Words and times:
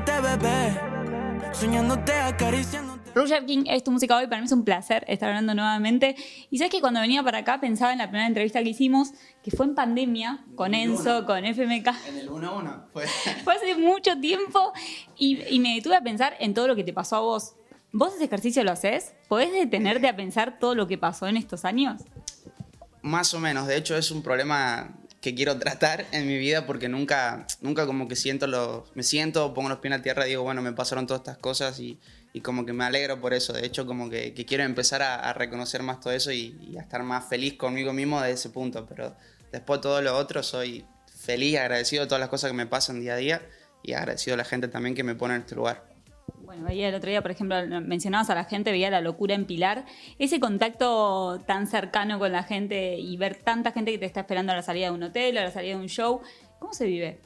soñándote, 0.00 0.20
bebé. 0.20 1.54
Soñándote, 1.54 2.12
acariciándote. 2.12 3.10
Roger 3.12 3.44
King 3.44 3.64
es 3.66 3.82
tu 3.82 3.90
música 3.90 4.16
hoy, 4.16 4.26
para 4.28 4.40
mí 4.40 4.46
es 4.46 4.52
un 4.52 4.64
placer 4.64 5.04
estar 5.08 5.28
hablando 5.28 5.54
nuevamente. 5.54 6.14
Y 6.50 6.58
sabes 6.58 6.70
que 6.70 6.80
cuando 6.80 7.00
venía 7.00 7.22
para 7.22 7.38
acá 7.38 7.60
pensaba 7.60 7.92
en 7.92 7.98
la 7.98 8.04
primera 8.04 8.26
entrevista 8.26 8.62
que 8.62 8.70
hicimos, 8.70 9.12
que 9.42 9.50
fue 9.50 9.66
en 9.66 9.74
pandemia, 9.74 10.44
con 10.54 10.74
Enzo, 10.74 11.26
con 11.26 11.44
FMK. 11.44 11.88
En 12.08 12.18
el 12.18 12.30
1-1. 12.30 12.84
Fue. 12.92 13.06
Fue 13.44 13.54
hace 13.54 13.74
mucho 13.76 14.18
tiempo 14.20 14.72
y, 15.18 15.42
y 15.54 15.58
me 15.58 15.74
detuve 15.74 15.96
a 15.96 16.02
pensar 16.02 16.36
en 16.38 16.54
todo 16.54 16.68
lo 16.68 16.76
que 16.76 16.84
te 16.84 16.92
pasó 16.92 17.16
a 17.16 17.20
vos. 17.20 17.56
¿Vos 17.92 18.14
ese 18.14 18.24
ejercicio 18.24 18.62
lo 18.62 18.70
haces? 18.70 19.14
¿Podés 19.28 19.52
detenerte 19.52 20.08
a 20.08 20.14
pensar 20.14 20.58
todo 20.60 20.74
lo 20.76 20.86
que 20.86 20.96
pasó 20.96 21.26
en 21.26 21.36
estos 21.36 21.64
años? 21.64 22.02
Más 23.02 23.34
o 23.34 23.40
menos. 23.40 23.66
De 23.66 23.76
hecho, 23.76 23.96
es 23.96 24.10
un 24.12 24.22
problema 24.22 24.99
que 25.20 25.34
quiero 25.34 25.58
tratar 25.58 26.06
en 26.12 26.26
mi 26.26 26.38
vida 26.38 26.66
porque 26.66 26.88
nunca, 26.88 27.46
nunca 27.60 27.86
como 27.86 28.08
que 28.08 28.16
siento 28.16 28.46
lo, 28.46 28.86
me 28.94 29.02
siento, 29.02 29.52
pongo 29.52 29.68
los 29.68 29.78
pies 29.78 29.92
en 29.92 29.98
la 29.98 30.02
tierra 30.02 30.26
y 30.26 30.30
digo, 30.30 30.42
bueno, 30.42 30.62
me 30.62 30.72
pasaron 30.72 31.06
todas 31.06 31.20
estas 31.20 31.36
cosas 31.36 31.78
y, 31.78 31.98
y 32.32 32.40
como 32.40 32.64
que 32.64 32.72
me 32.72 32.84
alegro 32.84 33.20
por 33.20 33.34
eso. 33.34 33.52
De 33.52 33.66
hecho, 33.66 33.86
como 33.86 34.08
que, 34.08 34.32
quiero 34.46 34.64
empezar 34.64 35.02
a, 35.02 35.32
reconocer 35.34 35.82
más 35.82 36.00
todo 36.00 36.12
eso 36.12 36.32
y, 36.32 36.56
y, 36.60 36.78
a 36.78 36.80
estar 36.80 37.02
más 37.02 37.28
feliz 37.28 37.54
conmigo 37.54 37.92
mismo 37.92 38.20
de 38.20 38.32
ese 38.32 38.48
punto. 38.48 38.86
Pero 38.86 39.14
después 39.52 39.80
de 39.80 39.82
todo 39.82 40.00
lo 40.00 40.16
otro, 40.16 40.42
soy 40.42 40.86
feliz, 41.14 41.58
agradecido 41.58 42.04
de 42.04 42.08
todas 42.08 42.20
las 42.20 42.30
cosas 42.30 42.50
que 42.50 42.56
me 42.56 42.66
pasan 42.66 43.00
día 43.00 43.14
a 43.14 43.16
día 43.16 43.42
y 43.82 43.92
agradecido 43.92 44.34
a 44.34 44.38
la 44.38 44.44
gente 44.44 44.68
también 44.68 44.94
que 44.94 45.04
me 45.04 45.14
pone 45.14 45.34
en 45.34 45.42
este 45.42 45.54
lugar. 45.54 45.89
Bueno, 46.50 46.64
veía 46.64 46.88
el 46.88 46.96
otro 46.96 47.08
día, 47.08 47.22
por 47.22 47.30
ejemplo, 47.30 47.54
mencionabas 47.80 48.28
a 48.28 48.34
la 48.34 48.42
gente, 48.42 48.72
veía 48.72 48.90
la 48.90 49.00
locura 49.00 49.36
en 49.36 49.44
Pilar. 49.44 49.84
Ese 50.18 50.40
contacto 50.40 51.40
tan 51.46 51.68
cercano 51.68 52.18
con 52.18 52.32
la 52.32 52.42
gente 52.42 52.96
y 52.98 53.16
ver 53.16 53.36
tanta 53.36 53.70
gente 53.70 53.92
que 53.92 53.98
te 53.98 54.06
está 54.06 54.18
esperando 54.18 54.50
a 54.50 54.56
la 54.56 54.62
salida 54.62 54.86
de 54.86 54.90
un 54.90 55.00
hotel, 55.04 55.38
a 55.38 55.44
la 55.44 55.52
salida 55.52 55.76
de 55.76 55.80
un 55.80 55.88
show, 55.88 56.22
¿cómo 56.58 56.72
se 56.72 56.86
vive? 56.86 57.20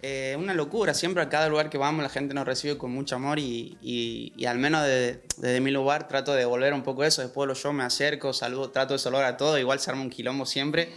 Eh, 0.00 0.34
una 0.38 0.54
locura, 0.54 0.94
siempre 0.94 1.22
a 1.22 1.28
cada 1.28 1.50
lugar 1.50 1.68
que 1.68 1.76
vamos 1.76 2.02
la 2.02 2.08
gente 2.08 2.32
nos 2.32 2.46
recibe 2.46 2.78
con 2.78 2.90
mucho 2.90 3.16
amor 3.16 3.38
y, 3.38 3.76
y, 3.82 4.46
al 4.46 4.58
menos 4.58 4.82
desde, 4.86 5.60
mi 5.60 5.70
lugar 5.70 6.08
trato 6.08 6.32
de 6.32 6.38
devolver 6.38 6.72
un 6.72 6.82
poco 6.82 7.04
eso. 7.04 7.20
Después 7.20 7.44
de 7.44 7.48
los 7.48 7.58
shows 7.58 7.74
me 7.74 7.82
acerco, 7.82 8.32
saludo, 8.32 8.70
trato 8.70 8.94
de 8.94 8.98
saludar 8.98 9.26
a 9.26 9.36
todo, 9.36 9.58
igual 9.58 9.78
se 9.78 9.90
arma 9.90 10.00
un 10.00 10.08
quilombo 10.08 10.46
siempre, 10.46 10.88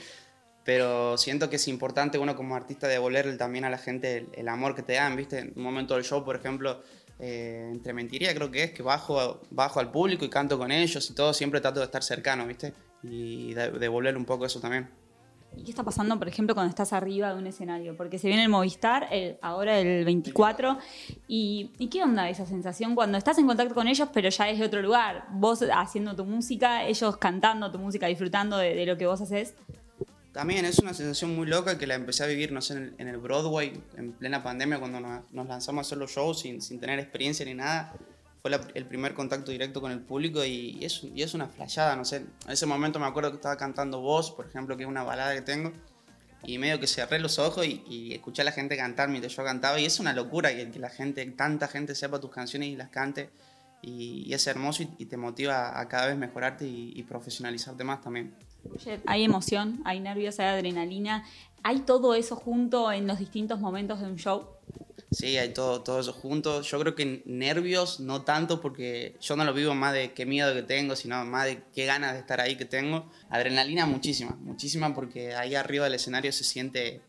pero 0.64 1.17
siento 1.17 1.50
que 1.50 1.58
es 1.58 1.67
importante 1.67 2.17
uno 2.17 2.33
como 2.38 2.56
artista 2.56 2.88
devolverle 2.88 3.36
también 3.36 3.66
a 3.66 3.70
la 3.70 3.78
gente 3.78 4.20
el, 4.20 4.30
el 4.36 4.48
amor 4.48 4.73
que 4.73 4.83
te 4.83 4.94
dan, 4.94 5.17
¿viste? 5.17 5.39
En 5.39 5.54
un 5.58 5.64
momento 5.64 5.95
del 5.95 6.06
show, 6.06 6.23
por 6.23 6.38
ejemplo, 6.38 6.81
eh, 7.23 7.69
entre 7.72 7.94
mentiría 7.94 8.33
creo 8.33 8.50
que 8.50 8.64
es 8.64 8.72
que 8.72 8.81
bajo, 8.81 9.41
bajo 9.52 9.80
al 9.80 9.91
público 9.91 10.25
y 10.25 10.30
canto 10.30 10.58
con 10.58 10.72
ellos 10.72 11.08
y 11.08 11.14
todo, 11.14 11.33
siempre 11.33 11.61
trato 11.61 11.80
de 11.80 11.86
estar 11.86 12.02
cercano, 12.02 12.47
¿viste? 12.47 12.73
Y 13.03 13.53
de, 13.53 13.89
un 13.89 14.25
poco 14.25 14.47
eso 14.47 14.59
también. 14.59 14.89
¿Y 15.55 15.64
qué 15.64 15.69
está 15.69 15.83
pasando, 15.83 16.17
por 16.17 16.27
ejemplo, 16.27 16.55
cuando 16.55 16.69
estás 16.69 16.94
arriba 16.94 17.31
de 17.31 17.38
un 17.38 17.45
escenario? 17.45 17.95
Porque 17.95 18.17
se 18.17 18.27
viene 18.27 18.44
el 18.44 18.49
Movistar, 18.49 19.08
el, 19.11 19.38
ahora 19.42 19.77
el 19.77 20.03
24, 20.03 20.80
y, 21.27 21.69
qué 21.92 22.02
onda 22.02 22.27
esa 22.27 22.47
sensación 22.47 22.95
cuando 22.95 23.19
estás 23.19 23.38
en 23.38 23.45
contacto 23.45 23.75
con 23.75 23.88
ellos, 23.88 24.09
pero 24.11 24.30
ya 24.30 24.49
es 24.49 24.58
de 24.58 24.66
otro 24.66 24.81
lugar? 24.81 25.27
Vos 25.31 25.64
haciendo 25.72 26.16
tu 26.16 26.25
música, 26.25 26.86
ellos 26.86 27.17
cantando 27.17 27.69
tu 27.69 27.77
música, 27.77 28.08
disfrutando 28.08 28.58
de 28.58 28.83
lo 28.86 28.97
que 28.97 29.05
vos 29.05 29.22
haces. 29.22 29.53
También 30.32 30.64
es 30.64 30.80
una 30.80 30.94
sensación 30.94 31.36
muy 31.36 31.46
loca 31.46 31.78
que 31.78 31.86
la 31.86 31.96
empecé 31.96 32.24
a 32.24 32.28
vivir, 32.28 32.54
no 32.54 32.62
sé, 32.62 32.74
en 32.74 32.84
el, 32.84 32.96
en 33.00 33.08
el 33.10 33.18
Broadway, 33.18 33.84
en 33.98 34.14
plena 34.14 34.42
pandemia, 34.42 34.80
cuando 34.80 35.02
nos, 35.02 35.30
nos, 35.32 35.48
lanzamos 35.48 35.86
a 35.86 35.88
hacer 35.88 35.98
los 35.98 36.12
shows 36.12 36.40
sin, 36.40 36.62
sin 36.62 36.80
tener 36.80 37.00
experiencia 37.00 37.46
ni 37.46 37.54
nada. 37.54 37.94
Fue 38.42 38.50
la, 38.50 38.62
el 38.73 38.86
primer 38.86 39.14
contacto 39.14 39.52
directo 39.52 39.82
con 39.82 39.92
el 39.92 40.00
público 40.00 40.44
y, 40.46 40.78
y, 40.80 40.86
es, 40.86 41.04
y 41.04 41.22
es 41.22 41.34
una 41.34 41.48
flashada, 41.48 41.98
no 41.98 42.06
sé. 42.06 42.18
En 42.18 42.52
ese 42.52 42.66
momento 42.66 42.98
me 42.98 43.08
acuerdo 43.08 43.30
que 43.32 43.36
estaba 43.36 43.58
cantando 43.58 44.00
Voz, 44.00 44.32
por 44.32 44.48
ejemplo, 44.48 44.78
que 44.78 44.84
es 44.84 44.90
una 44.90 45.04
balada 45.04 45.34
que 45.36 45.42
tengo, 45.42 45.73
y 46.44 46.58
medio 46.58 46.80
que 46.80 46.88
cerré 46.88 47.20
los 47.20 47.38
ojos 47.38 47.66
y, 47.66 47.84
y 47.86 48.14
escuché 48.14 48.42
a 48.42 48.45
la 48.45 48.54
gente 48.54 48.78
cantar 48.78 49.10
mientras 49.10 49.36
yo 49.36 49.44
cantaba, 49.44 49.82
y 49.82 49.86
es 49.86 50.00
una 50.00 50.14
locura 50.14 50.56
que, 50.56 50.72
que 50.72 50.80
la 50.80 50.90
gente, 50.90 51.26
tanta 51.32 51.68
gente 51.68 51.94
sepa 51.94 52.22
tus 52.22 52.32
canciones 52.32 52.70
y 52.70 52.78
las 52.78 52.90
cante, 52.90 53.30
y, 53.82 54.23
y 54.26 54.34
es 54.34 54.48
hermoso 54.48 54.84
y, 54.98 55.06
te 55.06 55.18
motiva 55.18 55.78
a 55.78 55.90
cada 55.90 56.08
vez 56.08 56.18
mejorarte 56.18 56.66
y 56.66 57.04
profesionalizarte 57.04 57.84
más 57.84 58.00
también. 58.00 58.34
Hay 59.05 59.23
emoción, 59.23 59.82
hay 59.86 59.99
nervios, 59.99 60.39
hay 60.39 60.48
adrenalina. 60.48 61.26
¿Hay 61.64 61.82
todo 61.82 62.16
eso 62.16 62.36
junto 62.36 62.92
en 62.92 63.05
los 63.08 63.20
distintos 63.20 63.60
momentos 63.60 63.99
de 63.99 64.08
un 64.08 64.16
show? 64.17 64.48
Sí, 65.11 65.38
hay 65.38 65.49
todo, 65.54 65.82
todo 65.82 65.99
eso 65.99 66.14
junto. 66.14 66.61
Yo 66.61 66.80
creo 66.80 66.95
que 66.95 67.22
nervios 67.26 67.99
no 67.99 68.22
tanto 68.23 68.61
porque 68.61 69.17
yo 69.20 69.36
no 69.36 69.44
lo 69.44 69.54
vivo 69.54 69.76
más 69.76 69.94
de 69.94 70.14
qué 70.14 70.26
miedo 70.26 70.54
que 70.54 70.64
tengo, 70.64 70.95
sino 70.95 71.23
más 71.26 71.45
de 71.45 71.64
qué 71.73 71.86
ganas 71.86 72.14
de 72.14 72.20
estar 72.20 72.39
ahí 72.39 72.55
que 72.55 72.66
tengo. 72.66 73.11
Adrenalina 73.30 73.86
muchísima, 73.86 74.38
muchísima 74.39 74.95
porque 74.95 75.36
ahí 75.36 75.54
arriba 75.54 75.86
del 75.86 75.95
escenario 75.95 76.32
se 76.32 76.43
siente... 76.43 77.02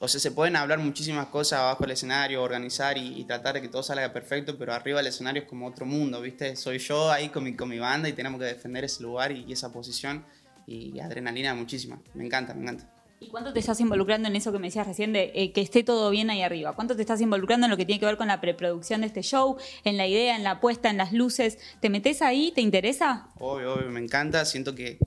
O 0.00 0.08
sea, 0.08 0.18
se 0.18 0.30
pueden 0.30 0.56
hablar 0.56 0.78
muchísimas 0.78 1.26
cosas 1.26 1.60
abajo 1.60 1.84
del 1.84 1.90
escenario, 1.90 2.42
organizar 2.42 2.96
y, 2.96 3.22
tratar 3.24 3.56
de 3.56 3.60
que 3.60 3.68
todo 3.68 3.82
salga 3.82 4.10
perfecto, 4.14 4.56
pero 4.56 4.72
arriba 4.72 4.96
del 5.00 5.08
escenario 5.08 5.42
es 5.42 5.48
como 5.48 5.66
otro 5.66 5.84
mundo, 5.84 6.22
¿viste? 6.22 6.56
Soy 6.56 6.78
yo 6.78 7.12
ahí 7.12 7.28
con 7.28 7.44
mi, 7.44 7.54
con 7.54 7.68
mi 7.68 7.78
banda 7.78 8.08
y 8.08 8.14
tenemos 8.14 8.40
que 8.40 8.46
defender 8.46 8.82
ese 8.84 9.02
lugar 9.02 9.30
y 9.30 9.52
esa 9.52 9.70
posición 9.70 10.24
y 10.66 10.98
adrenalina 11.00 11.54
muchísima. 11.54 12.00
Me 12.14 12.24
encanta, 12.24 12.54
me 12.54 12.62
encanta. 12.62 12.90
¿Y 13.24 13.28
cuánto 13.28 13.54
te 13.54 13.60
estás 13.60 13.80
involucrando 13.80 14.28
en 14.28 14.36
eso 14.36 14.52
que 14.52 14.58
me 14.58 14.66
decías 14.66 14.86
recién 14.86 15.12
de 15.12 15.32
eh, 15.34 15.52
que 15.52 15.62
esté 15.62 15.82
todo 15.82 16.10
bien 16.10 16.28
ahí 16.28 16.42
arriba? 16.42 16.74
¿Cuánto 16.74 16.94
te 16.94 17.00
estás 17.00 17.22
involucrando 17.22 17.66
en 17.66 17.70
lo 17.70 17.76
que 17.76 17.86
tiene 17.86 17.98
que 17.98 18.04
ver 18.04 18.18
con 18.18 18.28
la 18.28 18.40
preproducción 18.40 19.00
de 19.00 19.06
este 19.06 19.22
show, 19.22 19.56
en 19.84 19.96
la 19.96 20.06
idea, 20.06 20.36
en 20.36 20.42
la 20.44 20.60
puesta, 20.60 20.90
en 20.90 20.98
las 20.98 21.12
luces? 21.12 21.58
¿Te 21.80 21.88
metes 21.88 22.20
ahí? 22.20 22.52
¿Te 22.54 22.60
interesa? 22.60 23.28
Obvio, 23.38 23.74
obvio, 23.74 23.90
me 23.90 24.00
encanta. 24.00 24.44
Siento 24.44 24.74
que, 24.74 24.98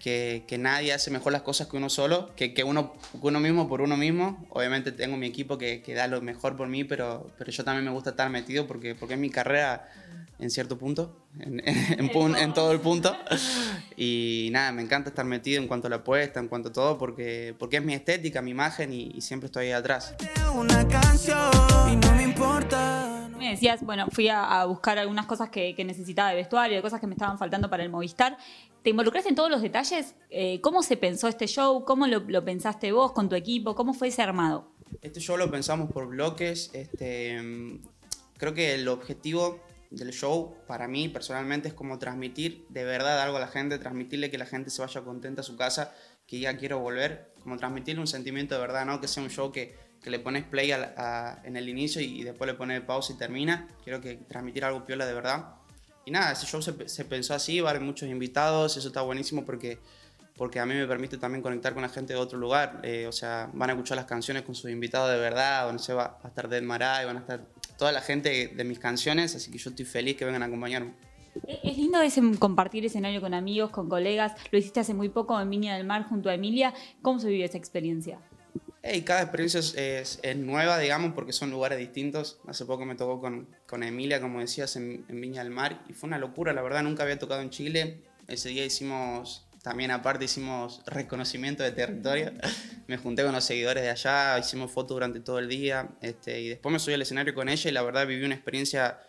que, 0.00 0.44
que 0.48 0.58
nadie 0.58 0.92
hace 0.92 1.12
mejor 1.12 1.32
las 1.32 1.42
cosas 1.42 1.68
que 1.68 1.76
uno 1.76 1.88
solo, 1.88 2.34
que, 2.34 2.52
que 2.52 2.64
uno, 2.64 2.94
uno 3.20 3.38
mismo 3.38 3.68
por 3.68 3.80
uno 3.80 3.96
mismo. 3.96 4.44
Obviamente 4.50 4.90
tengo 4.90 5.16
mi 5.16 5.26
equipo 5.26 5.56
que, 5.56 5.82
que 5.82 5.94
da 5.94 6.08
lo 6.08 6.20
mejor 6.22 6.56
por 6.56 6.66
mí, 6.66 6.82
pero, 6.82 7.30
pero 7.38 7.52
yo 7.52 7.62
también 7.62 7.84
me 7.84 7.92
gusta 7.92 8.10
estar 8.10 8.28
metido 8.28 8.66
porque, 8.66 8.96
porque 8.96 9.14
es 9.14 9.20
mi 9.20 9.30
carrera 9.30 9.88
en 10.38 10.50
cierto 10.50 10.76
punto, 10.76 11.16
en, 11.40 11.60
en, 11.66 12.10
en, 12.10 12.36
en, 12.36 12.54
todo 12.54 12.72
el 12.72 12.80
punto. 12.80 13.16
Y 13.96 14.48
nada, 14.52 14.72
me 14.72 14.82
encanta 14.82 15.10
estar 15.10 15.24
metido 15.24 15.60
en 15.60 15.68
cuanto 15.68 15.86
a 15.86 15.90
la 15.90 15.96
apuesta, 15.96 16.40
en 16.40 16.48
cuanto 16.48 16.68
a 16.68 16.72
todo, 16.72 16.98
porque, 16.98 17.54
porque 17.58 17.78
es 17.78 17.84
mi 17.84 17.94
estética, 17.94 18.42
mi 18.42 18.50
imagen 18.50 18.92
y, 18.92 19.12
y 19.14 19.20
siempre 19.20 19.46
estoy 19.46 19.66
ahí 19.66 19.72
atrás. 19.72 20.14
Una 20.54 20.86
canción 20.88 21.50
y 21.92 21.96
no 21.96 22.12
me 22.14 22.22
importa. 22.24 23.28
Me 23.38 23.50
decías, 23.50 23.82
bueno, 23.82 24.06
fui 24.10 24.28
a, 24.28 24.60
a 24.60 24.64
buscar 24.64 24.98
algunas 24.98 25.26
cosas 25.26 25.50
que, 25.50 25.74
que, 25.74 25.84
necesitaba 25.84 26.30
de 26.30 26.36
vestuario, 26.36 26.80
cosas 26.82 27.00
que 27.00 27.06
me 27.06 27.14
estaban 27.14 27.38
faltando 27.38 27.68
para 27.70 27.82
el 27.82 27.90
Movistar. 27.90 28.36
¿Te 28.82 28.90
involucraste 28.90 29.30
en 29.30 29.34
todos 29.34 29.50
los 29.50 29.62
detalles? 29.62 30.14
Eh, 30.30 30.60
¿Cómo 30.60 30.82
se 30.82 30.96
pensó 30.96 31.28
este 31.28 31.46
show? 31.46 31.84
¿Cómo 31.84 32.06
lo, 32.06 32.20
lo, 32.20 32.44
pensaste 32.44 32.92
vos 32.92 33.12
con 33.12 33.28
tu 33.28 33.34
equipo? 33.34 33.74
¿Cómo 33.74 33.94
fue 33.94 34.08
ese 34.08 34.22
armado? 34.22 34.70
Este 35.02 35.20
show 35.20 35.36
lo 35.36 35.50
pensamos 35.50 35.90
por 35.90 36.06
bloques. 36.06 36.70
Este, 36.72 37.80
creo 38.36 38.54
que 38.54 38.74
el 38.74 38.88
objetivo 38.88 39.60
del 39.96 40.12
show, 40.12 40.56
para 40.66 40.88
mí 40.88 41.08
personalmente, 41.08 41.68
es 41.68 41.74
como 41.74 41.98
transmitir 41.98 42.66
de 42.68 42.84
verdad 42.84 43.20
algo 43.20 43.38
a 43.38 43.40
la 43.40 43.48
gente, 43.48 43.78
transmitirle 43.78 44.30
que 44.30 44.38
la 44.38 44.46
gente 44.46 44.70
se 44.70 44.82
vaya 44.82 45.02
contenta 45.02 45.40
a 45.40 45.44
su 45.44 45.56
casa, 45.56 45.94
que 46.26 46.38
ya 46.38 46.56
quiero 46.56 46.78
volver, 46.78 47.32
como 47.42 47.56
transmitirle 47.56 48.00
un 48.00 48.06
sentimiento 48.06 48.54
de 48.54 48.60
verdad, 48.60 48.84
no 48.84 49.00
que 49.00 49.08
sea 49.08 49.22
un 49.22 49.30
show 49.30 49.52
que, 49.52 49.76
que 50.02 50.10
le 50.10 50.18
pones 50.18 50.44
play 50.44 50.72
a, 50.72 50.94
a, 50.96 51.42
en 51.44 51.56
el 51.56 51.68
inicio 51.68 52.00
y 52.00 52.22
después 52.22 52.46
le 52.46 52.54
pones 52.54 52.80
pausa 52.82 53.12
y 53.12 53.16
termina. 53.16 53.68
Quiero 53.82 54.00
que 54.00 54.16
transmitir 54.16 54.64
algo 54.64 54.84
piola 54.84 55.06
de 55.06 55.14
verdad. 55.14 55.56
Y 56.04 56.10
nada, 56.10 56.32
ese 56.32 56.46
show 56.46 56.62
se, 56.62 56.88
se 56.88 57.04
pensó 57.04 57.34
así, 57.34 57.60
va 57.60 57.68
a 57.68 57.70
haber 57.70 57.82
muchos 57.82 58.08
invitados, 58.08 58.76
eso 58.76 58.88
está 58.88 59.02
buenísimo 59.02 59.44
porque 59.44 59.78
porque 60.36 60.60
a 60.60 60.66
mí 60.66 60.74
me 60.74 60.86
permite 60.86 61.18
también 61.18 61.42
conectar 61.42 61.72
con 61.72 61.82
la 61.82 61.88
gente 61.88 62.12
de 62.12 62.18
otro 62.18 62.38
lugar. 62.38 62.80
Eh, 62.82 63.06
o 63.06 63.12
sea, 63.12 63.50
van 63.52 63.70
a 63.70 63.72
escuchar 63.72 63.96
las 63.96 64.06
canciones 64.06 64.42
con 64.42 64.54
sus 64.54 64.70
invitados 64.70 65.10
de 65.10 65.18
verdad, 65.18 65.72
no 65.72 65.78
sé, 65.78 65.94
va, 65.94 66.18
a 66.22 66.28
estar 66.28 66.48
Dead 66.48 66.62
Maray, 66.62 67.06
van 67.06 67.16
a 67.16 67.20
estar 67.20 67.46
toda 67.78 67.92
la 67.92 68.00
gente 68.00 68.52
de 68.54 68.64
mis 68.64 68.78
canciones, 68.78 69.34
así 69.34 69.50
que 69.50 69.58
yo 69.58 69.70
estoy 69.70 69.84
feliz 69.84 70.16
que 70.16 70.24
vengan 70.24 70.42
a 70.42 70.46
acompañarme. 70.46 70.94
Es 71.62 71.76
lindo 71.76 72.00
ese 72.00 72.22
compartir 72.38 72.84
escenario 72.86 73.20
con 73.20 73.34
amigos, 73.34 73.70
con 73.70 73.88
colegas. 73.88 74.32
Lo 74.50 74.58
hiciste 74.58 74.80
hace 74.80 74.94
muy 74.94 75.08
poco 75.08 75.38
en 75.40 75.50
Viña 75.50 75.76
del 75.76 75.86
Mar 75.86 76.04
junto 76.08 76.30
a 76.30 76.34
Emilia. 76.34 76.72
¿Cómo 77.02 77.18
se 77.18 77.28
vive 77.28 77.44
esa 77.44 77.58
experiencia? 77.58 78.18
Hey, 78.82 79.02
cada 79.02 79.22
experiencia 79.22 79.60
es, 79.60 79.74
es, 79.74 80.20
es, 80.22 80.36
nueva, 80.36 80.78
digamos, 80.78 81.12
porque 81.12 81.32
son 81.32 81.50
lugares 81.50 81.78
distintos. 81.78 82.38
Hace 82.46 82.64
poco 82.64 82.84
me 82.84 82.94
tocó 82.94 83.20
con, 83.20 83.48
con 83.66 83.82
Emilia, 83.82 84.20
como 84.20 84.40
decías, 84.40 84.76
en, 84.76 85.04
en, 85.08 85.20
Viña 85.20 85.42
del 85.42 85.52
Mar, 85.52 85.82
y 85.88 85.92
fue 85.92 86.06
una 86.06 86.18
locura, 86.18 86.52
la 86.52 86.62
verdad, 86.62 86.84
nunca 86.84 87.02
había 87.02 87.18
tocado 87.18 87.42
en 87.42 87.50
Chile. 87.50 88.00
Ese 88.28 88.50
día 88.50 88.64
hicimos, 88.64 89.46
también 89.66 89.90
aparte 89.90 90.26
hicimos 90.26 90.80
reconocimiento 90.86 91.64
de 91.64 91.72
territorio. 91.72 92.30
me 92.86 92.98
junté 92.98 93.24
con 93.24 93.32
los 93.32 93.42
seguidores 93.42 93.82
de 93.82 93.90
allá, 93.90 94.38
hicimos 94.38 94.70
fotos 94.70 94.94
durante 94.94 95.18
todo 95.18 95.40
el 95.40 95.48
día, 95.48 95.88
este, 96.00 96.40
y 96.40 96.48
después 96.50 96.72
me 96.72 96.78
subí 96.78 96.94
al 96.94 97.02
escenario 97.02 97.34
con 97.34 97.48
ella 97.48 97.68
y 97.68 97.72
la 97.72 97.82
verdad 97.82 98.06
viví 98.06 98.24
una 98.24 98.36
experiencia 98.36 99.00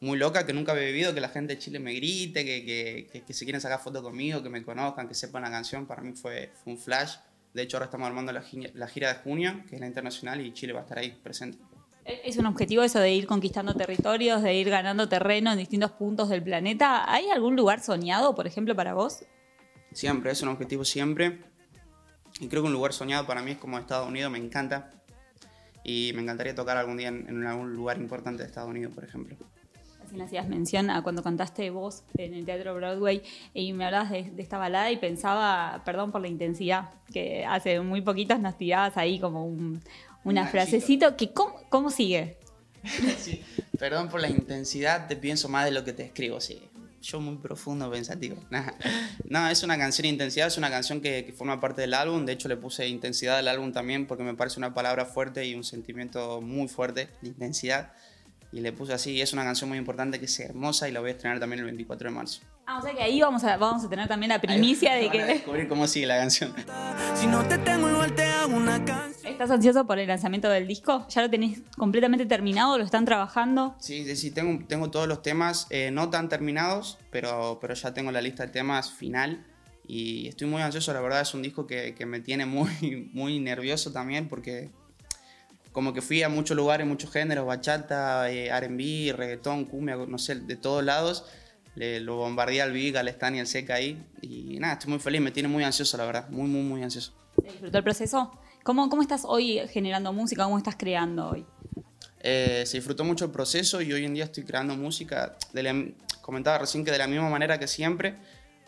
muy 0.00 0.16
loca 0.16 0.46
que 0.46 0.54
nunca 0.54 0.72
había 0.72 0.86
vivido, 0.86 1.12
que 1.12 1.20
la 1.20 1.28
gente 1.28 1.56
de 1.56 1.58
Chile 1.58 1.80
me 1.80 1.92
grite, 1.92 2.46
que, 2.46 2.64
que, 2.64 3.08
que, 3.12 3.24
que 3.24 3.32
se 3.34 3.44
quieren 3.44 3.60
sacar 3.60 3.78
fotos 3.78 4.02
conmigo, 4.02 4.42
que 4.42 4.48
me 4.48 4.64
conozcan, 4.64 5.06
que 5.06 5.12
sepan 5.12 5.42
la 5.42 5.50
canción, 5.50 5.84
para 5.84 6.00
mí 6.00 6.14
fue, 6.14 6.50
fue 6.64 6.72
un 6.72 6.78
flash. 6.78 7.16
De 7.52 7.60
hecho, 7.60 7.76
ahora 7.76 7.84
estamos 7.84 8.06
armando 8.06 8.32
la, 8.32 8.42
la, 8.72 8.88
gira 8.88 9.12
de 9.12 9.20
junio, 9.20 9.64
que 9.68 9.74
es 9.74 9.80
la 9.82 9.86
internacional, 9.86 10.40
y 10.40 10.50
Chile 10.54 10.72
va 10.72 10.80
a 10.80 10.82
estar 10.84 10.98
ahí 10.98 11.10
presente. 11.10 11.58
¿Es 12.06 12.38
un 12.38 12.46
objetivo 12.46 12.82
eso 12.82 13.00
de 13.00 13.12
ir 13.12 13.26
conquistando 13.26 13.74
territorios, 13.74 14.42
de 14.42 14.54
ir 14.54 14.70
ganando 14.70 15.10
terreno 15.10 15.52
en 15.52 15.58
distintos 15.58 15.90
puntos 15.90 16.30
del 16.30 16.42
planeta? 16.42 17.12
¿Hay 17.12 17.28
algún 17.28 17.54
lugar 17.54 17.80
soñado, 17.80 18.34
por 18.34 18.46
ejemplo, 18.46 18.74
para 18.74 18.94
vos? 18.94 19.26
Siempre, 19.96 20.30
es 20.30 20.42
un 20.42 20.48
objetivo 20.50 20.84
siempre. 20.84 21.38
Y 22.38 22.48
creo 22.48 22.62
que 22.62 22.66
un 22.66 22.74
lugar 22.74 22.92
soñado 22.92 23.26
para 23.26 23.40
mí 23.40 23.52
es 23.52 23.56
como 23.56 23.78
Estados 23.78 24.06
Unidos, 24.06 24.30
me 24.30 24.36
encanta. 24.38 24.92
y 25.84 26.12
me 26.14 26.20
encantaría 26.22 26.54
tocar 26.54 26.76
algún 26.76 26.96
día 26.98 27.08
en, 27.08 27.26
en 27.28 27.46
algún 27.46 27.72
lugar 27.74 27.96
importante 27.98 28.42
de 28.42 28.48
Estados 28.48 28.68
Unidos, 28.68 28.92
por 28.94 29.04
ejemplo. 29.04 29.36
Recién 30.02 30.20
hacías 30.20 30.48
mención 30.48 30.90
a 30.90 31.02
cuando 31.02 31.22
cantaste 31.22 31.70
vos 31.70 32.02
en 32.18 32.34
el 32.34 32.44
Teatro 32.44 32.74
Broadway 32.74 33.22
y 33.54 33.72
me 33.72 33.86
hablabas 33.86 34.10
de, 34.10 34.24
de 34.24 34.42
esta 34.42 34.58
balada 34.58 34.90
y 34.92 34.98
pensaba, 34.98 35.82
perdón 35.84 36.12
por 36.12 36.20
la 36.20 36.28
intensidad, 36.28 36.90
que 37.12 37.44
hace 37.46 37.80
muy 37.80 38.02
poquitos 38.02 38.38
nos 38.38 38.58
tirabas 38.58 38.96
ahí 38.98 39.18
como 39.18 39.46
un, 39.46 39.80
una 40.24 40.42
Nachito. 40.42 40.50
frasecito 40.50 41.16
que 41.16 41.32
¿cómo, 41.32 41.54
cómo 41.70 41.90
sigue? 41.90 42.36
Sí, 43.18 43.42
Perdón 43.78 44.08
por 44.08 44.20
la 44.20 44.28
intensidad, 44.28 45.06
te 45.08 45.16
pienso 45.16 45.48
más 45.48 45.64
de 45.64 45.70
lo 45.72 45.84
que 45.84 45.92
te 45.92 46.04
escribo, 46.04 46.40
sí. 46.40 46.62
Yo 47.02 47.20
muy 47.20 47.36
profundo, 47.36 47.90
pensativo. 47.90 48.36
No, 49.28 49.48
es 49.48 49.62
una 49.62 49.76
canción 49.76 50.06
intensidad, 50.06 50.46
es 50.46 50.58
una 50.58 50.70
canción 50.70 51.00
que, 51.00 51.24
que 51.24 51.32
forma 51.32 51.60
parte 51.60 51.80
del 51.80 51.94
álbum. 51.94 52.24
De 52.24 52.32
hecho, 52.32 52.48
le 52.48 52.56
puse 52.56 52.86
intensidad 52.88 53.38
al 53.38 53.48
álbum 53.48 53.72
también 53.72 54.06
porque 54.06 54.22
me 54.22 54.34
parece 54.34 54.58
una 54.58 54.72
palabra 54.72 55.04
fuerte 55.04 55.44
y 55.44 55.54
un 55.54 55.64
sentimiento 55.64 56.40
muy 56.40 56.68
fuerte 56.68 57.08
de 57.22 57.28
intensidad. 57.28 57.92
Y 58.52 58.60
le 58.60 58.72
puse 58.72 58.92
así, 58.92 59.12
y 59.12 59.20
es 59.20 59.32
una 59.32 59.44
canción 59.44 59.68
muy 59.68 59.78
importante 59.78 60.18
que 60.18 60.26
es 60.26 60.40
hermosa 60.40 60.88
y 60.88 60.92
la 60.92 61.00
voy 61.00 61.10
a 61.10 61.12
estrenar 61.12 61.40
también 61.40 61.60
el 61.60 61.66
24 61.66 62.08
de 62.08 62.14
marzo. 62.14 62.40
Ah, 62.68 62.78
o 62.78 62.82
sea 62.82 62.92
que 62.94 63.02
ahí 63.02 63.20
vamos 63.20 63.44
a, 63.44 63.56
vamos 63.58 63.84
a 63.84 63.88
tener 63.88 64.08
también 64.08 64.30
la 64.30 64.40
primicia 64.40 64.94
Ahí 64.94 65.02
de 65.02 65.08
van 65.08 65.20
a 65.20 65.26
que 65.26 65.32
descubrir 65.34 65.68
cómo 65.68 65.86
sigue 65.86 66.06
la 66.06 66.16
canción. 66.16 66.52
Si 67.14 67.28
no 67.28 67.46
te 67.46 67.58
tengo 67.58 67.88
igual 67.88 68.12
te 68.12 68.24
hago 68.24 68.56
una 68.56 68.84
canción. 68.84 69.32
estás 69.32 69.52
ansioso 69.52 69.86
por 69.86 70.00
el 70.00 70.08
lanzamiento 70.08 70.48
del 70.48 70.66
disco. 70.66 71.06
¿Ya 71.08 71.22
lo 71.22 71.30
tenés 71.30 71.60
completamente 71.76 72.26
terminado? 72.26 72.76
¿Lo 72.76 72.84
están 72.84 73.04
trabajando? 73.04 73.76
Sí, 73.78 74.04
sí, 74.04 74.16
sí, 74.16 74.32
tengo, 74.32 74.64
tengo 74.66 74.90
todos 74.90 75.06
los 75.06 75.22
temas, 75.22 75.68
eh, 75.70 75.92
no 75.92 76.10
tan 76.10 76.28
terminados, 76.28 76.98
pero, 77.12 77.58
pero 77.60 77.74
ya 77.74 77.94
tengo 77.94 78.10
la 78.10 78.20
lista 78.20 78.46
de 78.46 78.52
temas 78.52 78.90
final 78.90 79.46
y 79.86 80.26
estoy 80.26 80.48
muy 80.48 80.60
ansioso, 80.60 80.92
la 80.92 81.00
verdad 81.00 81.20
es 81.20 81.32
un 81.34 81.42
disco 81.42 81.68
que, 81.68 81.94
que 81.94 82.04
me 82.04 82.18
tiene 82.18 82.46
muy, 82.46 83.10
muy 83.12 83.38
nervioso 83.38 83.92
también 83.92 84.28
porque 84.28 84.70
como 85.70 85.92
que 85.92 86.02
fui 86.02 86.22
a 86.22 86.28
muchos 86.28 86.56
lugares, 86.56 86.86
muchos 86.86 87.12
géneros, 87.12 87.46
bachata, 87.46 88.30
eh, 88.30 88.48
R&B, 88.48 89.12
reggaetón, 89.14 89.66
cumbia, 89.66 89.94
no 89.94 90.18
sé, 90.18 90.34
de 90.36 90.56
todos 90.56 90.82
lados. 90.82 91.26
Le, 91.76 92.00
lo 92.00 92.16
bombardeé 92.16 92.60
al 92.62 92.72
Big, 92.72 92.96
al 92.96 93.06
Stan 93.08 93.34
y 93.36 93.40
al 93.40 93.46
Seca 93.46 93.74
ahí 93.74 94.02
y 94.22 94.58
nada, 94.58 94.74
estoy 94.74 94.90
muy 94.90 94.98
feliz, 94.98 95.20
me 95.20 95.30
tiene 95.30 95.48
muy 95.48 95.62
ansioso, 95.62 95.96
la 95.96 96.06
verdad, 96.06 96.28
muy, 96.30 96.48
muy, 96.48 96.62
muy 96.62 96.82
ansioso. 96.82 97.12
¿Se 97.40 97.48
disfrutó 97.50 97.78
el 97.78 97.84
proceso? 97.84 98.32
¿Cómo, 98.64 98.88
¿Cómo 98.88 99.02
estás 99.02 99.22
hoy 99.24 99.60
generando 99.68 100.12
música? 100.12 100.44
¿Cómo 100.44 100.58
estás 100.58 100.74
creando 100.76 101.28
hoy? 101.30 101.46
Eh, 102.20 102.64
se 102.66 102.78
disfrutó 102.78 103.04
mucho 103.04 103.26
el 103.26 103.30
proceso 103.30 103.80
y 103.82 103.92
hoy 103.92 104.04
en 104.04 104.14
día 104.14 104.24
estoy 104.24 104.44
creando 104.44 104.74
música, 104.76 105.36
de 105.52 105.62
la- 105.62 105.84
comentaba 106.22 106.58
recién 106.58 106.84
que 106.84 106.90
de 106.90 106.98
la 106.98 107.06
misma 107.06 107.28
manera 107.28 107.58
que 107.60 107.68
siempre, 107.68 108.16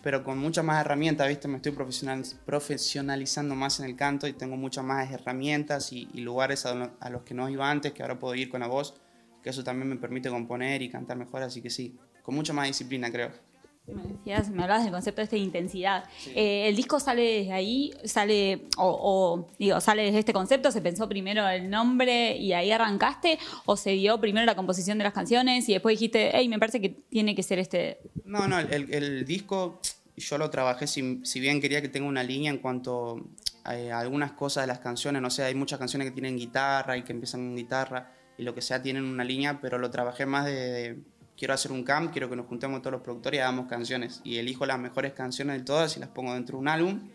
pero 0.02 0.22
con 0.22 0.38
muchas 0.38 0.64
más 0.64 0.80
herramientas, 0.84 1.26
¿viste? 1.26 1.48
Me 1.48 1.56
estoy 1.56 1.72
profesional, 1.72 2.22
profesionalizando 2.46 3.54
más 3.56 3.80
en 3.80 3.86
el 3.86 3.96
canto 3.96 4.28
y 4.28 4.32
tengo 4.34 4.56
muchas 4.56 4.84
más 4.84 5.10
herramientas 5.10 5.92
y, 5.92 6.08
y 6.12 6.20
lugares 6.20 6.66
a, 6.66 6.92
a 7.00 7.10
los 7.10 7.22
que 7.22 7.34
no 7.34 7.48
iba 7.48 7.68
antes, 7.68 7.92
que 7.92 8.02
ahora 8.02 8.18
puedo 8.18 8.34
ir 8.34 8.48
con 8.50 8.60
la 8.60 8.68
voz, 8.68 8.94
que 9.42 9.50
eso 9.50 9.64
también 9.64 9.88
me 9.88 9.96
permite 9.96 10.28
componer 10.28 10.82
y 10.82 10.90
cantar 10.90 11.16
mejor, 11.16 11.42
así 11.42 11.60
que 11.62 11.70
sí, 11.70 11.96
con 12.28 12.34
mucha 12.34 12.52
más 12.52 12.66
disciplina 12.66 13.10
creo. 13.10 13.30
Me 13.86 14.02
decías, 14.02 14.50
me 14.50 14.62
hablabas 14.62 14.84
del 14.84 14.92
concepto 14.92 15.22
este 15.22 15.36
de 15.36 15.42
intensidad. 15.42 16.04
Eh, 16.34 16.68
¿El 16.68 16.76
disco 16.76 17.00
sale 17.00 17.22
desde 17.22 17.52
ahí? 17.54 17.90
¿Sale, 18.04 18.66
o, 18.76 18.84
o, 18.86 19.48
digo, 19.58 19.80
sale 19.80 20.02
desde 20.02 20.18
este 20.18 20.34
concepto? 20.34 20.70
¿Se 20.70 20.82
pensó 20.82 21.08
primero 21.08 21.48
el 21.48 21.70
nombre 21.70 22.36
y 22.36 22.52
ahí 22.52 22.70
arrancaste? 22.70 23.38
¿O 23.64 23.78
se 23.78 23.92
dio 23.92 24.20
primero 24.20 24.44
la 24.44 24.54
composición 24.54 24.98
de 24.98 25.04
las 25.04 25.14
canciones 25.14 25.66
y 25.70 25.72
después 25.72 25.94
dijiste, 25.94 26.32
hey, 26.34 26.50
me 26.50 26.58
parece 26.58 26.82
que 26.82 26.90
tiene 26.90 27.34
que 27.34 27.42
ser 27.42 27.60
este? 27.60 28.00
No, 28.26 28.46
no, 28.46 28.58
el, 28.58 29.24
disco 29.24 29.80
yo 30.14 30.36
lo 30.36 30.50
trabajé, 30.50 30.86
si, 30.86 31.22
si 31.24 31.40
bien 31.40 31.62
quería 31.62 31.80
que 31.80 31.88
tenga 31.88 32.08
una 32.08 32.22
línea 32.22 32.50
en 32.50 32.58
cuanto 32.58 33.30
a, 33.64 33.74
eh, 33.74 33.90
algunas 33.90 34.32
cosas 34.32 34.64
de 34.64 34.66
las 34.66 34.80
canciones, 34.80 35.22
no 35.22 35.30
sé, 35.30 35.44
hay 35.44 35.54
muchas 35.54 35.78
canciones 35.78 36.08
que 36.08 36.12
tienen 36.12 36.36
guitarra 36.36 36.98
y 36.98 37.04
que 37.04 37.12
empiezan 37.14 37.40
con 37.40 37.56
guitarra 37.56 38.12
y 38.36 38.42
lo 38.42 38.54
que 38.54 38.60
sea 38.60 38.82
tienen 38.82 39.04
una 39.04 39.24
línea, 39.24 39.62
pero 39.62 39.78
lo 39.78 39.90
trabajé 39.90 40.26
más 40.26 40.44
de, 40.44 40.52
de, 40.52 40.98
quiero 41.38 41.54
hacer 41.54 41.70
un 41.70 41.84
camp, 41.84 42.12
quiero 42.12 42.28
que 42.28 42.36
nos 42.36 42.46
juntemos 42.46 42.82
todos 42.82 42.92
los 42.92 43.02
productores 43.02 43.38
y 43.38 43.40
hagamos 43.40 43.68
canciones 43.68 44.20
y 44.24 44.36
elijo 44.36 44.66
las 44.66 44.78
mejores 44.78 45.12
canciones 45.12 45.58
de 45.58 45.64
todas 45.64 45.96
y 45.96 46.00
las 46.00 46.08
pongo 46.08 46.34
dentro 46.34 46.56
de 46.56 46.62
un 46.62 46.68
álbum 46.68 47.08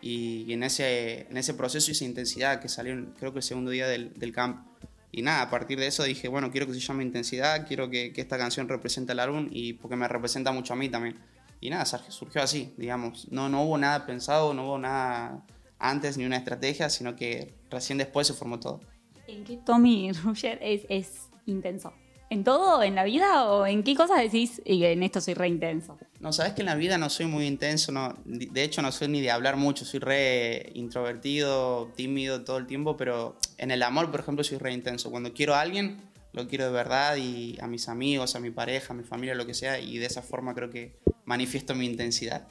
y, 0.00 0.44
y 0.46 0.52
en, 0.52 0.62
ese, 0.62 1.26
en 1.28 1.36
ese 1.36 1.54
proceso 1.54 1.90
y 1.90 1.92
esa 1.92 2.04
intensidad 2.04 2.60
que 2.60 2.68
salió 2.68 2.94
creo 3.18 3.32
que 3.32 3.40
el 3.40 3.42
segundo 3.42 3.70
día 3.70 3.88
del, 3.88 4.14
del 4.14 4.32
camp. 4.32 4.64
Y 5.10 5.22
nada, 5.22 5.42
a 5.42 5.50
partir 5.50 5.78
de 5.78 5.86
eso 5.86 6.04
dije, 6.04 6.28
bueno, 6.28 6.50
quiero 6.50 6.66
que 6.66 6.74
se 6.74 6.80
llame 6.80 7.02
Intensidad, 7.02 7.66
quiero 7.66 7.88
que, 7.88 8.12
que 8.12 8.20
esta 8.20 8.36
canción 8.36 8.68
represente 8.68 9.12
el 9.12 9.20
álbum 9.20 9.48
y 9.50 9.72
porque 9.72 9.96
me 9.96 10.06
representa 10.06 10.52
mucho 10.52 10.74
a 10.74 10.76
mí 10.76 10.88
también. 10.90 11.16
Y 11.60 11.70
nada, 11.70 11.86
surgió, 11.86 12.42
así, 12.42 12.74
digamos. 12.76 13.26
No, 13.32 13.48
no 13.48 13.62
hubo 13.62 13.78
nada 13.78 14.04
pensado, 14.04 14.52
no 14.52 14.66
hubo 14.66 14.78
nada 14.78 15.42
antes 15.78 16.18
ni 16.18 16.26
una 16.26 16.36
estrategia, 16.36 16.90
sino 16.90 17.16
que 17.16 17.54
recién 17.70 17.96
después 17.96 18.26
se 18.26 18.34
formó 18.34 18.60
todo. 18.60 18.80
¿En 19.26 19.42
qué 19.44 19.56
Tommy 19.56 20.12
Ruger 20.12 20.58
es, 20.60 20.82
es 20.90 21.30
intenso? 21.46 21.94
¿En 22.28 22.42
todo? 22.42 22.82
¿En 22.82 22.96
la 22.96 23.04
vida? 23.04 23.44
¿O 23.46 23.66
en 23.66 23.84
qué 23.84 23.94
cosas 23.94 24.20
decís? 24.20 24.60
Y 24.64 24.84
en 24.84 25.02
esto 25.02 25.20
soy 25.20 25.34
re 25.34 25.48
intenso. 25.48 25.96
No, 26.18 26.32
sabes 26.32 26.54
que 26.54 26.62
en 26.62 26.66
la 26.66 26.74
vida 26.74 26.98
no 26.98 27.08
soy 27.08 27.26
muy 27.26 27.46
intenso, 27.46 27.92
de 28.24 28.64
hecho 28.64 28.82
no 28.82 28.90
soy 28.90 29.08
ni 29.08 29.20
de 29.20 29.30
hablar 29.30 29.56
mucho, 29.56 29.84
soy 29.84 30.00
re 30.00 30.70
introvertido, 30.74 31.92
tímido 31.94 32.42
todo 32.42 32.58
el 32.58 32.66
tiempo, 32.66 32.96
pero 32.96 33.36
en 33.58 33.70
el 33.70 33.82
amor, 33.82 34.10
por 34.10 34.20
ejemplo, 34.20 34.42
soy 34.42 34.58
re 34.58 34.72
intenso. 34.72 35.10
Cuando 35.10 35.32
quiero 35.32 35.54
a 35.54 35.60
alguien, 35.60 36.00
lo 36.32 36.48
quiero 36.48 36.64
de 36.64 36.72
verdad 36.72 37.16
y 37.16 37.56
a 37.60 37.68
mis 37.68 37.88
amigos, 37.88 38.34
a 38.34 38.40
mi 38.40 38.50
pareja, 38.50 38.92
a 38.92 38.96
mi 38.96 39.04
familia, 39.04 39.34
lo 39.34 39.46
que 39.46 39.54
sea, 39.54 39.78
y 39.78 39.98
de 39.98 40.06
esa 40.06 40.22
forma 40.22 40.54
creo 40.54 40.70
que 40.70 40.98
manifiesto 41.24 41.74
mi 41.74 41.86
intensidad. 41.86 42.48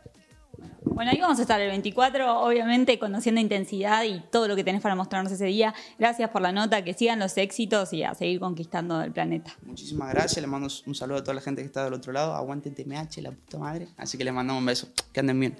Bueno, 0.95 1.11
ahí 1.11 1.19
vamos 1.19 1.37
a 1.39 1.41
estar 1.41 1.59
el 1.59 1.69
24, 1.71 2.39
obviamente 2.39 2.97
conociendo 2.97 3.41
intensidad 3.41 4.05
y 4.05 4.21
todo 4.31 4.47
lo 4.47 4.55
que 4.55 4.63
tenés 4.63 4.81
para 4.81 4.95
mostrarnos 4.95 5.29
ese 5.29 5.43
día. 5.43 5.75
Gracias 5.99 6.29
por 6.29 6.41
la 6.41 6.53
nota, 6.53 6.85
que 6.85 6.93
sigan 6.93 7.19
los 7.19 7.35
éxitos 7.35 7.91
y 7.91 8.03
a 8.03 8.15
seguir 8.15 8.39
conquistando 8.39 9.01
el 9.01 9.11
planeta. 9.11 9.53
Muchísimas 9.65 10.13
gracias, 10.13 10.37
les 10.37 10.49
mando 10.49 10.69
un 10.85 10.95
saludo 10.95 11.17
a 11.17 11.21
toda 11.21 11.33
la 11.33 11.41
gente 11.41 11.61
que 11.61 11.65
está 11.65 11.83
del 11.83 11.95
otro 11.95 12.13
lado. 12.13 12.33
Aguante 12.33 12.71
TMH, 12.71 13.21
la 13.21 13.31
puta 13.31 13.57
madre. 13.57 13.89
Así 13.97 14.17
que 14.17 14.23
les 14.23 14.33
mandamos 14.33 14.61
un 14.61 14.67
beso. 14.67 14.87
Que 15.11 15.19
anden 15.19 15.37
bien. 15.37 15.57